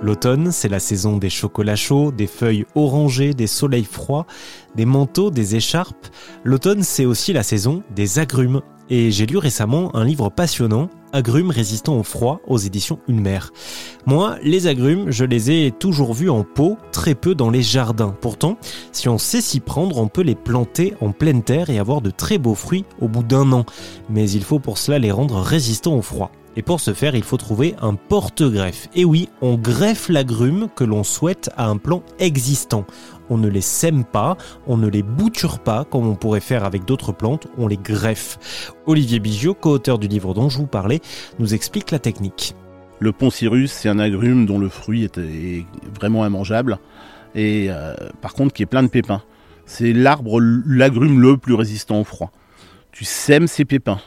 L'automne, 0.00 0.52
c'est 0.52 0.68
la 0.68 0.78
saison 0.78 1.16
des 1.16 1.30
chocolats 1.30 1.76
chauds, 1.76 2.12
des 2.12 2.28
feuilles 2.28 2.66
orangées, 2.74 3.34
des 3.34 3.48
soleils 3.48 3.84
froids, 3.84 4.26
des 4.76 4.84
manteaux, 4.84 5.30
des 5.30 5.56
écharpes. 5.56 6.06
L'automne, 6.44 6.82
c'est 6.82 7.04
aussi 7.04 7.32
la 7.32 7.42
saison 7.42 7.82
des 7.94 8.18
agrumes. 8.18 8.60
Et 8.90 9.10
j'ai 9.10 9.26
lu 9.26 9.36
récemment 9.36 9.94
un 9.96 10.04
livre 10.04 10.30
passionnant, 10.30 10.88
Agrumes 11.12 11.50
résistants 11.50 11.98
au 11.98 12.02
froid, 12.02 12.40
aux 12.46 12.58
éditions 12.58 12.98
Ulmer. 13.08 13.40
Moi, 14.04 14.36
les 14.42 14.66
agrumes, 14.66 15.10
je 15.10 15.24
les 15.24 15.50
ai 15.50 15.70
toujours 15.70 16.12
vus 16.12 16.28
en 16.28 16.44
pot, 16.44 16.76
très 16.92 17.14
peu 17.14 17.34
dans 17.34 17.48
les 17.48 17.62
jardins. 17.62 18.14
Pourtant, 18.20 18.58
si 18.92 19.08
on 19.08 19.16
sait 19.16 19.40
s'y 19.40 19.60
prendre, 19.60 19.98
on 19.98 20.08
peut 20.08 20.22
les 20.22 20.34
planter 20.34 20.94
en 21.00 21.12
pleine 21.12 21.42
terre 21.42 21.70
et 21.70 21.78
avoir 21.78 22.02
de 22.02 22.10
très 22.10 22.36
beaux 22.36 22.54
fruits 22.54 22.84
au 23.00 23.08
bout 23.08 23.22
d'un 23.22 23.52
an. 23.52 23.64
Mais 24.10 24.30
il 24.30 24.44
faut 24.44 24.58
pour 24.58 24.76
cela 24.76 24.98
les 24.98 25.10
rendre 25.10 25.40
résistants 25.40 25.96
au 25.96 26.02
froid. 26.02 26.30
Et 26.58 26.62
pour 26.62 26.80
ce 26.80 26.92
faire, 26.92 27.14
il 27.14 27.22
faut 27.22 27.36
trouver 27.36 27.76
un 27.80 27.94
porte-greffe. 27.94 28.88
Et 28.96 29.04
oui, 29.04 29.28
on 29.42 29.54
greffe 29.54 30.08
l'agrume 30.08 30.66
que 30.74 30.82
l'on 30.82 31.04
souhaite 31.04 31.50
à 31.56 31.68
un 31.68 31.76
plan 31.76 32.02
existant. 32.18 32.84
On 33.30 33.38
ne 33.38 33.46
les 33.46 33.60
sème 33.60 34.04
pas, 34.04 34.36
on 34.66 34.76
ne 34.76 34.88
les 34.88 35.04
bouture 35.04 35.60
pas 35.60 35.84
comme 35.84 36.08
on 36.08 36.16
pourrait 36.16 36.40
faire 36.40 36.64
avec 36.64 36.84
d'autres 36.84 37.12
plantes, 37.12 37.46
on 37.58 37.68
les 37.68 37.76
greffe. 37.76 38.72
Olivier 38.86 39.20
Bigiot, 39.20 39.54
co-auteur 39.54 40.00
du 40.00 40.08
livre 40.08 40.34
dont 40.34 40.48
je 40.48 40.58
vous 40.58 40.66
parlais, 40.66 41.00
nous 41.38 41.54
explique 41.54 41.92
la 41.92 42.00
technique. 42.00 42.56
Le 42.98 43.12
poncirus, 43.12 43.70
c'est 43.70 43.88
un 43.88 44.00
agrume 44.00 44.44
dont 44.44 44.58
le 44.58 44.68
fruit 44.68 45.04
est, 45.04 45.64
vraiment 45.96 46.26
immangeable 46.26 46.80
et 47.36 47.68
euh, 47.70 47.94
par 48.20 48.34
contre 48.34 48.52
qui 48.52 48.64
est 48.64 48.66
plein 48.66 48.82
de 48.82 48.88
pépins. 48.88 49.22
C'est 49.64 49.92
l'arbre, 49.92 50.40
l'agrume 50.40 51.20
le 51.20 51.36
plus 51.36 51.54
résistant 51.54 52.00
au 52.00 52.04
froid. 52.04 52.32
Tu 52.90 53.04
sèmes 53.04 53.46
ces 53.46 53.64
pépins, 53.64 54.00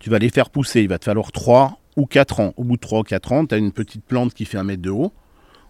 tu 0.00 0.10
vas 0.10 0.18
les 0.18 0.30
faire 0.30 0.50
pousser. 0.50 0.82
Il 0.82 0.88
va 0.88 0.98
te 0.98 1.04
falloir 1.04 1.30
3 1.30 1.78
ou 1.96 2.06
4 2.06 2.40
ans. 2.40 2.54
Au 2.56 2.64
bout 2.64 2.76
de 2.76 2.80
3 2.80 3.00
ou 3.00 3.02
4 3.04 3.32
ans, 3.32 3.46
tu 3.46 3.54
as 3.54 3.58
une 3.58 3.70
petite 3.70 4.04
plante 4.04 4.34
qui 4.34 4.44
fait 4.44 4.58
un 4.58 4.64
mètre 4.64 4.82
de 4.82 4.90
haut. 4.90 5.12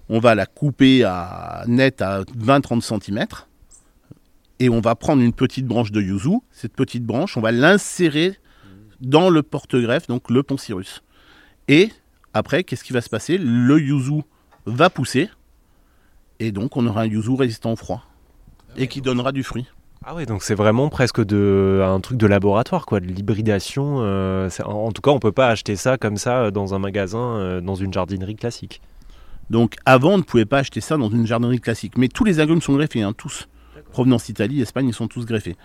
On 0.09 0.19
va 0.19 0.35
la 0.35 0.47
couper 0.47 1.05
à 1.05 1.65
net 1.67 2.01
à 2.01 2.23
20-30 2.23 2.81
cm. 2.81 3.27
Et 4.59 4.69
on 4.69 4.81
va 4.81 4.95
prendre 4.95 5.23
une 5.23 5.33
petite 5.33 5.67
branche 5.67 5.93
de 5.93 6.01
yuzu. 6.01 6.39
Cette 6.51 6.75
petite 6.75 7.05
branche, 7.05 7.37
on 7.37 7.41
va 7.41 7.53
l'insérer 7.53 8.39
dans 9.01 9.31
le 9.31 9.43
porte-greffe, 9.43 10.07
donc 10.07 10.31
le 10.31 10.43
poncirus. 10.43 11.03
Et 11.69 11.91
après, 12.35 12.65
qu'est-ce 12.65 12.85
qui 12.85 12.93
va 12.93 13.01
se 13.01 13.09
passer? 13.09 13.39
Le 13.39 13.81
yuzu 13.81 14.23
va 14.67 14.91
pousser. 14.91 15.31
Et 16.39 16.53
donc, 16.53 16.77
on 16.77 16.87
aura 16.87 17.03
un 17.03 17.07
yuzu 17.07 17.35
résistant 17.35 17.73
au 17.73 17.77
froid. 17.77 18.05
Et 18.77 18.87
qui 18.87 19.01
donnera 19.01 19.33
du 19.33 19.43
fruit. 19.43 19.67
Ah 20.03 20.15
oui, 20.15 20.25
donc 20.25 20.43
c'est 20.43 20.55
vraiment 20.55 20.89
presque 20.89 21.23
de, 21.23 21.83
un 21.85 22.01
truc 22.01 22.17
de 22.17 22.27
laboratoire, 22.27 22.87
quoi, 22.87 23.01
de 23.01 23.05
l'hybridation. 23.05 23.97
Euh, 23.99 24.49
en, 24.65 24.93
tout 24.93 25.03
cas, 25.03 25.11
on 25.11 25.19
peut 25.19 25.31
pas 25.31 25.49
acheter 25.49 25.77
ça 25.77 25.99
comme 25.99 26.17
ça 26.17 26.45
euh, 26.45 26.51
dans 26.51 26.73
un 26.73 26.79
magasin, 26.79 27.19
euh, 27.19 27.61
dans 27.61 27.75
une 27.75 27.93
jardinerie 27.93 28.35
classique. 28.35 28.81
Donc 29.51 29.77
avant, 29.85 30.13
on 30.13 30.17
ne 30.17 30.23
pouvait 30.23 30.47
pas 30.47 30.61
acheter 30.61 30.81
ça 30.81 30.97
dans 30.97 31.11
une 31.11 31.27
jardinerie 31.27 31.61
classique. 31.61 31.99
Mais 31.99 32.09
tous 32.09 32.25
les 32.25 32.41
agrumes 32.41 32.63
sont 32.63 32.73
greffés, 32.77 33.03
hein, 33.03 33.13
tous. 33.15 33.47
Provenance 33.91 34.31
Italie, 34.31 34.63
Espagne, 34.63 34.89
ils 34.89 34.95
sont 34.95 35.07
tous 35.07 35.27
greffés. 35.27 35.57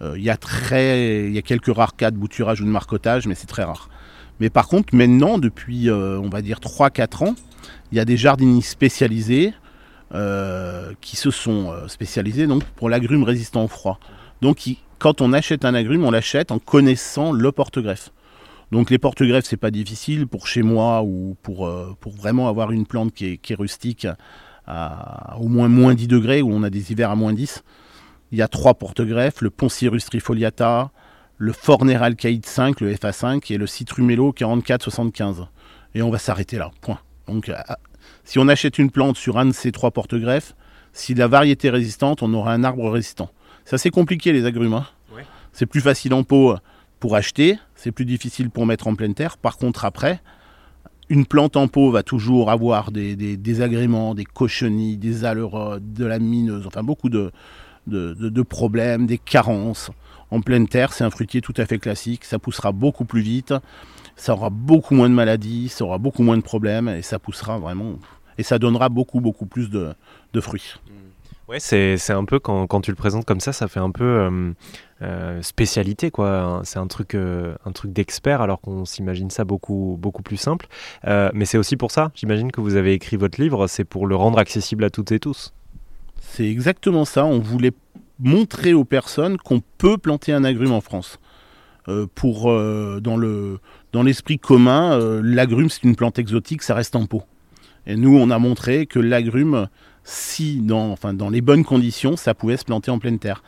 Il 0.00 0.22
y, 0.22 0.30
a 0.30 0.36
très, 0.36 1.30
y 1.30 1.38
a 1.38 1.42
quelques 1.42 1.74
rares 1.74 1.96
cas 1.96 2.10
de 2.10 2.18
bouturage 2.18 2.60
ou 2.60 2.64
de 2.64 2.70
marcotage, 2.70 3.26
mais 3.26 3.34
c'est 3.34 3.46
très 3.46 3.64
rare. 3.64 3.88
Mais 4.40 4.50
par 4.50 4.68
contre, 4.68 4.94
maintenant, 4.94 5.38
depuis, 5.38 5.90
on 5.90 6.28
va 6.28 6.42
dire 6.42 6.58
3-4 6.58 7.24
ans, 7.24 7.34
il 7.92 7.98
y 7.98 8.00
a 8.00 8.04
des 8.04 8.18
jardiniers 8.18 8.60
spécialisés 8.60 9.54
euh, 10.14 10.92
qui 11.00 11.16
se 11.16 11.32
sont 11.32 11.72
euh, 11.72 11.88
spécialisés 11.88 12.46
donc, 12.46 12.62
pour 12.62 12.88
l'agrume 12.88 13.24
résistant 13.24 13.64
au 13.64 13.68
froid. 13.68 13.98
Donc 14.40 14.68
quand 15.00 15.20
on 15.20 15.32
achète 15.32 15.64
un 15.64 15.74
agrume, 15.74 16.04
on 16.04 16.12
l'achète 16.12 16.52
en 16.52 16.60
connaissant 16.60 17.32
le 17.32 17.50
porte-greffe. 17.50 18.12
Donc 18.70 18.90
les 18.90 18.98
porte-greffes, 18.98 19.46
c'est 19.46 19.56
pas 19.56 19.72
difficile 19.72 20.28
pour 20.28 20.46
chez 20.46 20.62
moi 20.62 21.02
ou 21.02 21.36
pour, 21.42 21.66
euh, 21.66 21.96
pour 22.00 22.12
vraiment 22.12 22.48
avoir 22.48 22.70
une 22.70 22.86
plante 22.86 23.12
qui 23.12 23.40
est, 23.42 23.54
rustique 23.54 24.06
à 24.68 25.36
au 25.40 25.48
moins 25.48 25.68
moins 25.68 25.94
10 25.94 26.06
degrés, 26.06 26.40
où 26.40 26.52
on 26.52 26.62
a 26.62 26.70
des 26.70 26.92
hivers 26.92 27.10
à 27.10 27.16
moins 27.16 27.32
10. 27.32 27.64
Il 28.30 28.38
y 28.38 28.42
a 28.42 28.48
trois 28.48 28.74
porte-greffes, 28.74 29.40
le 29.40 29.50
Poncirus 29.50 30.04
trifoliata, 30.04 30.90
le 31.36 31.52
Forner 31.52 31.96
Alcaïde 31.96 32.46
5, 32.46 32.80
le 32.80 32.94
FA5, 32.94 33.52
et 33.52 33.58
le 33.58 33.66
Citrumello 33.66 34.32
4475. 34.32 35.46
Et 35.94 36.02
on 36.02 36.10
va 36.10 36.18
s'arrêter 36.18 36.58
là, 36.58 36.70
point. 36.80 36.98
Donc 37.26 37.50
si 38.24 38.38
on 38.38 38.48
achète 38.48 38.78
une 38.78 38.90
plante 38.90 39.16
sur 39.16 39.38
un 39.38 39.46
de 39.46 39.52
ces 39.52 39.72
trois 39.72 39.90
porte-greffes, 39.90 40.54
si 40.92 41.14
la 41.14 41.28
variété 41.28 41.68
est 41.68 41.70
résistante, 41.70 42.22
on 42.22 42.32
aura 42.34 42.52
un 42.52 42.64
arbre 42.64 42.90
résistant. 42.90 43.30
C'est 43.64 43.74
assez 43.74 43.90
compliqué 43.90 44.32
les 44.32 44.44
agrumes. 44.44 44.74
Hein. 44.74 44.86
C'est 45.52 45.66
plus 45.66 45.80
facile 45.80 46.12
en 46.12 46.22
pot 46.22 46.56
pour 47.00 47.16
acheter, 47.16 47.58
c'est 47.74 47.92
plus 47.92 48.04
difficile 48.04 48.50
pour 48.50 48.66
mettre 48.66 48.88
en 48.88 48.94
pleine 48.94 49.14
terre. 49.14 49.38
Par 49.38 49.56
contre, 49.56 49.84
après, 49.84 50.20
une 51.08 51.24
plante 51.24 51.56
en 51.56 51.68
pot 51.68 51.90
va 51.90 52.02
toujours 52.02 52.50
avoir 52.50 52.90
des, 52.90 53.16
des, 53.16 53.60
agréments, 53.62 54.14
des 54.14 54.24
cochenilles, 54.24 54.96
des 54.96 55.24
alerodes, 55.24 55.92
de 55.92 56.04
la 56.04 56.18
mineuse, 56.18 56.66
enfin 56.66 56.82
beaucoup 56.82 57.08
de, 57.08 57.30
de, 57.86 58.42
problèmes, 58.42 59.06
des 59.06 59.18
carences. 59.18 59.90
En 60.30 60.40
pleine 60.40 60.66
terre, 60.66 60.92
c'est 60.92 61.04
un 61.04 61.10
fruitier 61.10 61.40
tout 61.40 61.54
à 61.56 61.66
fait 61.66 61.78
classique, 61.78 62.24
ça 62.24 62.38
poussera 62.38 62.72
beaucoup 62.72 63.04
plus 63.04 63.20
vite, 63.20 63.54
ça 64.16 64.32
aura 64.32 64.50
beaucoup 64.50 64.94
moins 64.94 65.08
de 65.08 65.14
maladies, 65.14 65.68
ça 65.68 65.84
aura 65.84 65.98
beaucoup 65.98 66.22
moins 66.22 66.36
de 66.36 66.42
problèmes 66.42 66.88
et 66.88 67.02
ça 67.02 67.18
poussera 67.18 67.58
vraiment. 67.58 67.98
Et 68.38 68.42
ça 68.42 68.58
donnera 68.58 68.88
beaucoup, 68.88 69.20
beaucoup 69.20 69.46
plus 69.46 69.70
de, 69.70 69.94
fruits. 70.40 70.74
Mmh. 70.86 70.90
Ouais, 71.48 71.60
c'est, 71.60 72.10
un 72.10 72.24
peu 72.24 72.40
quand, 72.40 72.66
quand, 72.66 72.80
tu 72.80 72.90
le 72.90 72.96
présentes 72.96 73.24
comme 73.24 73.38
ça, 73.38 73.52
ça 73.52 73.68
fait 73.68 73.78
un 73.78 73.92
peu 73.92 74.04
euh, 74.04 74.52
euh, 75.00 75.40
spécialité 75.42 76.10
quoi. 76.10 76.60
C'est 76.64 76.80
un 76.80 76.88
truc 76.88 77.14
euh, 77.14 77.54
un 77.64 77.70
truc 77.70 77.92
d'expert 77.92 78.40
alors 78.40 78.60
qu'on 78.60 78.84
s'imagine 78.84 79.30
ça 79.30 79.44
beaucoup 79.44 79.96
beaucoup 79.98 80.22
plus 80.22 80.38
simple. 80.38 80.66
mais 81.04 81.44
c'est 81.44 81.56
aussi 81.56 81.76
pour 81.76 81.92
ça, 81.92 82.10
j'imagine 82.16 82.50
que 82.50 82.60
vous 82.60 82.74
avez 82.74 82.94
écrit 82.94 83.16
votre 83.16 83.40
livre, 83.40 83.68
c'est 83.68 83.84
pour 83.84 84.08
le 84.08 84.16
rendre 84.16 84.40
accessible 84.40 84.82
à 84.82 84.90
toutes 84.90 85.12
et 85.12 85.20
tous. 85.20 85.54
C'est 86.20 86.50
exactement 86.50 87.04
ça. 87.04 87.24
On 87.24 87.38
voulait 87.38 87.72
montrer 88.18 88.72
aux 88.74 88.84
personnes 88.84 89.36
qu'on 89.36 89.62
peut 89.78 89.98
planter 89.98 90.32
un 90.32 90.44
agrume 90.44 90.72
en 90.72 90.80
France. 90.80 91.18
pour 92.14 92.44
dans 92.46 93.16
le 93.16 93.58
dans 93.92 94.02
l'esprit 94.02 94.38
commun, 94.38 94.98
l'agrume 95.22 95.70
c'est 95.70 95.84
une 95.84 95.96
plante 95.96 96.18
exotique, 96.18 96.62
ça 96.62 96.74
reste 96.74 96.96
en 96.96 97.06
pot. 97.06 97.22
Et 97.86 97.96
nous, 97.96 98.18
on 98.18 98.30
a 98.30 98.38
montré 98.38 98.86
que 98.86 98.98
l'agrume, 98.98 99.68
si 100.04 100.60
dans, 100.60 100.90
enfin, 100.90 101.14
dans 101.14 101.30
les 101.30 101.40
bonnes 101.40 101.64
conditions, 101.64 102.16
ça 102.16 102.34
pouvait 102.34 102.56
se 102.56 102.64
planter 102.64 102.90
en 102.90 102.98
pleine 102.98 103.18
terre. 103.18 103.42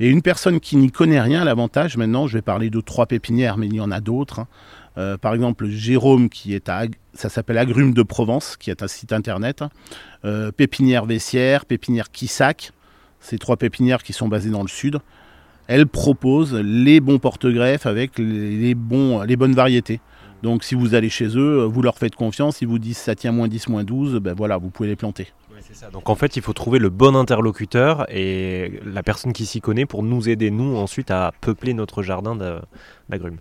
Et 0.00 0.08
une 0.08 0.22
personne 0.22 0.58
qui 0.58 0.76
n'y 0.76 0.90
connaît 0.90 1.20
rien, 1.20 1.44
l'avantage, 1.44 1.96
maintenant, 1.96 2.26
je 2.26 2.38
vais 2.38 2.42
parler 2.42 2.70
de 2.70 2.80
trois 2.80 3.06
pépinières, 3.06 3.58
mais 3.58 3.66
il 3.66 3.74
y 3.74 3.80
en 3.80 3.90
a 3.90 4.00
d'autres. 4.00 4.40
Hein. 4.40 4.48
Euh, 4.96 5.16
par 5.16 5.34
exemple, 5.34 5.68
Jérôme, 5.68 6.28
qui 6.28 6.54
est 6.54 6.68
à, 6.68 6.84
ça 7.12 7.28
s'appelle 7.28 7.58
Agrume 7.58 7.94
de 7.94 8.02
Provence, 8.02 8.56
qui 8.56 8.70
est 8.70 8.82
un 8.82 8.88
site 8.88 9.12
internet. 9.12 9.62
Hein. 9.62 9.70
Euh, 10.24 10.50
pépinière 10.50 11.04
Vessière, 11.04 11.64
pépinière 11.64 12.10
Quissac, 12.10 12.72
ces 13.24 13.38
trois 13.38 13.56
pépinières 13.56 14.02
qui 14.02 14.12
sont 14.12 14.28
basées 14.28 14.50
dans 14.50 14.62
le 14.62 14.68
sud. 14.68 14.98
Elles 15.66 15.86
proposent 15.86 16.54
les 16.54 17.00
bons 17.00 17.18
porte-greffes 17.18 17.86
avec 17.86 18.18
les, 18.18 18.74
bons, 18.74 19.22
les 19.22 19.36
bonnes 19.36 19.54
variétés. 19.54 20.00
Donc 20.42 20.62
si 20.62 20.74
vous 20.74 20.94
allez 20.94 21.08
chez 21.08 21.38
eux, 21.38 21.64
vous 21.64 21.80
leur 21.80 21.96
faites 21.96 22.14
confiance, 22.14 22.60
ils 22.60 22.68
vous 22.68 22.78
disent 22.78 22.98
ça 22.98 23.14
tient 23.14 23.32
moins 23.32 23.48
10, 23.48 23.68
moins 23.68 23.82
12, 23.82 24.16
ben 24.16 24.34
voilà, 24.34 24.58
vous 24.58 24.68
pouvez 24.68 24.90
les 24.90 24.96
planter. 24.96 25.28
Donc 25.92 26.10
en 26.10 26.14
fait, 26.14 26.36
il 26.36 26.42
faut 26.42 26.52
trouver 26.52 26.78
le 26.78 26.90
bon 26.90 27.16
interlocuteur 27.16 28.04
et 28.10 28.80
la 28.84 29.02
personne 29.02 29.32
qui 29.32 29.46
s'y 29.46 29.62
connaît 29.62 29.86
pour 29.86 30.02
nous 30.02 30.28
aider, 30.28 30.50
nous, 30.50 30.76
ensuite 30.76 31.10
à 31.10 31.32
peupler 31.40 31.72
notre 31.72 32.02
jardin 32.02 32.36
d'agrumes. 33.08 33.38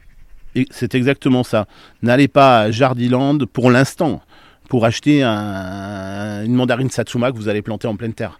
C'est 0.72 0.96
exactement 0.96 1.44
ça. 1.44 1.68
N'allez 2.02 2.30
pas 2.30 2.62
à 2.62 2.72
Jardiland 2.72 3.40
pour 3.52 3.70
l'instant 3.70 4.22
pour 4.70 4.86
acheter 4.86 5.24
une 5.24 6.54
mandarine 6.54 6.90
Satsuma 6.90 7.32
que 7.32 7.38
vous 7.38 7.50
allez 7.50 7.62
planter 7.62 7.88
en 7.88 7.98
pleine 7.98 8.14
terre. 8.14 8.40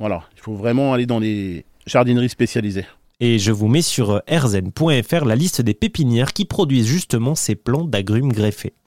Voilà, 0.00 0.22
il 0.34 0.40
faut 0.40 0.54
vraiment 0.54 0.94
aller 0.94 1.04
dans 1.04 1.18
les 1.18 1.66
jardineries 1.86 2.30
spécialisées. 2.30 2.86
Et 3.20 3.38
je 3.38 3.52
vous 3.52 3.68
mets 3.68 3.82
sur 3.82 4.22
rzn.fr 4.30 5.24
la 5.26 5.36
liste 5.36 5.60
des 5.60 5.74
pépinières 5.74 6.32
qui 6.32 6.46
produisent 6.46 6.86
justement 6.86 7.34
ces 7.34 7.54
plants 7.54 7.84
d'agrumes 7.84 8.32
greffés. 8.32 8.72